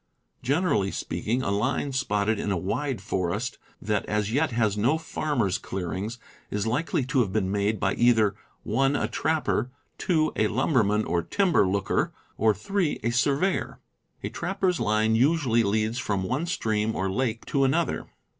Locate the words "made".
7.51-7.79